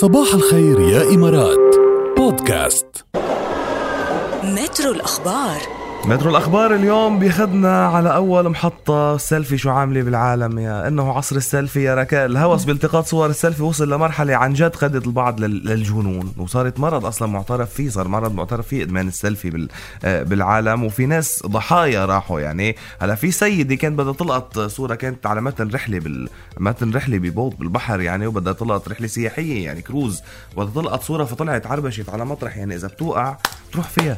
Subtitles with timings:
[0.00, 1.76] صباح الخير يا إمارات.
[2.16, 2.86] بودكاست.
[4.42, 5.79] مترو الأخبار.
[6.04, 10.88] مترو الأخبار اليوم بياخذنا على أول محطة سيلفي شو عاملة بالعالم يا.
[10.88, 12.30] إنه عصر السيلفي يا ركال.
[12.30, 16.32] الهوس بالتقاط صور السيلفي وصل لمرحلة عن جد خدت البعض لل- للجنون.
[16.38, 17.88] وصارت مرض أصلا معترف فيه.
[17.88, 19.68] صار مرض معترف فيه إدمان السيلفي
[20.04, 20.84] آه، بالعالم.
[20.84, 22.76] وفي ناس ضحايا راحوا يعني.
[23.00, 26.28] هلا في سيدة كانت بدها تلقط صورة كانت على متن رحلة بال
[26.60, 28.26] متن رحلة ببوط بالبحر يعني.
[28.26, 29.82] وبدها تلقط رحلة سياحية يعني.
[29.82, 30.22] كروز.
[30.56, 32.74] بدها تلقط صورة فطلعت عربشت على مطرح يعني.
[32.74, 33.36] إذا بتوقع
[33.72, 34.16] تروح فيها.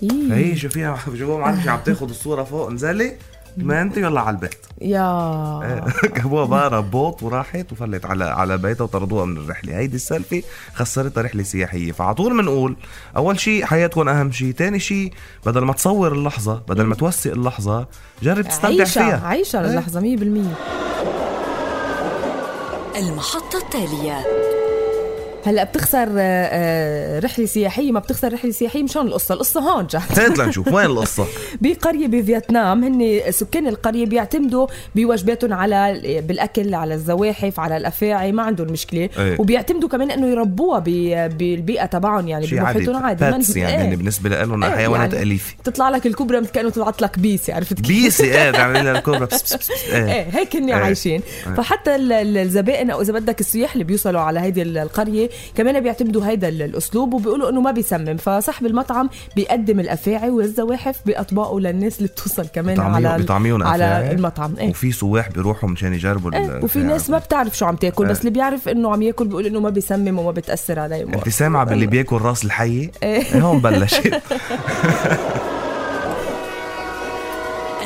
[0.00, 3.16] فهي شو فيها جوا ما عم تاخذ الصورة فوق انزلي
[3.56, 4.66] ما انت يلا على البيت.
[4.80, 5.60] يا.
[6.16, 9.76] جابوها بقى ربوط وراحت وفلت على على بيتها وطردوها من الرحلة.
[9.78, 10.42] هيدي السيلفي
[10.74, 11.92] خسرتها رحلة سياحية.
[11.92, 12.76] فعلى طول بنقول
[13.16, 15.12] أول شيء حياتكم أهم شيء ثاني شيء
[15.46, 17.86] بدل ما تصور اللحظة بدل ما توثق اللحظة
[18.22, 19.26] جرب تستمتع عيشة فيها.
[19.26, 19.66] عيشة إيه.
[19.66, 20.04] اللحظة 100%
[22.98, 24.20] المحطة التالية.
[25.46, 30.18] هلا بتخسر آه، آه، رحلة سياحية ما بتخسر رحلة سياحية مشان القصة القصة هون جات
[30.18, 31.26] هات لنشوف وين القصة؟
[31.62, 38.66] بقرية بفيتنام هن سكان القرية بيعتمدوا بوجباتهم على بالأكل على الزواحف على الأفاعي ما عندهم
[38.66, 39.08] مشكلة.
[39.18, 39.40] إيه.
[39.40, 43.92] وبيعتمدوا كمان إنه يربوها ب- بالبيئة تبعهم يعني بمحيطهم عادي باتس يعني.
[43.92, 45.54] هن بالنسبة لهم إيه، حيوانات يعني أليفة.
[45.64, 49.24] تطلع لك الكبرى مثل كأنه طلعت لك بيسي عرفت كيف؟ بيسي إيه تعمل لها الكوبرا.
[49.24, 50.12] بس بس بس إيه.
[50.12, 50.74] إيه هيك هن إيه.
[50.74, 51.22] عايشين.
[51.56, 55.80] فحتى ال- ال- الزبائن أو إذا بدك السياح اللي بيوصلوا على هيدي ال- القرية كمان
[55.80, 61.98] بيعتمدوا هيدا ال- الأسلوب وبيقولوا إنه ما بيسمم فصاحب المطعم بيقدم الأفاعي والزواحف بأطباقه للناس
[61.98, 64.10] اللي بتوصل كمان على بيطعميهم على.
[64.12, 64.54] المطعم.
[64.58, 64.70] إيه.
[64.70, 66.78] وفي سواح بيروحوا مشان يجربوا إيه، ال- وفي.
[66.78, 68.20] ناس ما بتعرف شو عم تاكل بس إيه.
[68.20, 71.86] اللي بيعرف إنه عم ياكل بيقول إنه ما بيسمم وما بتأثر عليه أنت سامعة باللي
[71.86, 74.20] بياكل راس الحيه إيه، هون بلشت.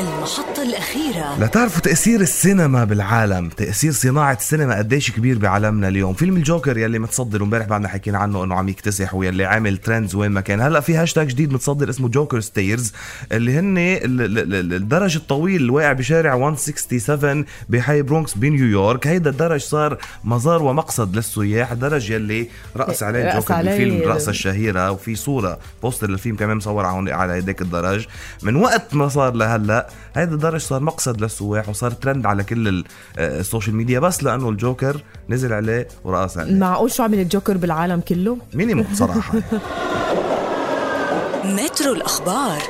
[0.00, 1.38] المحطة الأخيرة.
[1.40, 6.14] لتعرفوا تأثير السينما بالعالم تأثير صناعة السينما قديش كبير بعالمنا اليوم.
[6.14, 10.30] فيلم الجوكر يلي متصدر وامبارح بعدنا حكينا عنه إنه عم يكتسح ويلي عامل trends وين
[10.30, 10.60] ما كان.
[10.60, 12.92] هلأ في هاشتاج جديد متصدر اسمه Joker Stairs
[13.32, 19.06] اللي هن ال- ال- ال- الدرج الطويل اللي واقع بشارع 167 بحي برونكس بنيويورك.
[19.06, 24.90] هيدا الدرج صار مزار ومقصد للسياح الدرج يلي رقص عليه الجوكر عليه بالفيلم الرقصة الشهيرة
[24.90, 28.06] وفي صورة poster للفيلم كمان مصور على على هيداك الدرج
[28.42, 29.83] من وقت ما صار لهلأ
[30.16, 32.84] هيدا الدرج صار مقصد للسواح وصار ترند على كل ال-
[33.18, 37.56] آه، ال social media بس لأنه الجوكر نزل عليه ورقص عليه معقول شو عمل الجوكر
[37.56, 39.34] بالعالم كله؟ minimum صراحة
[41.44, 42.62] مترو الأخبار.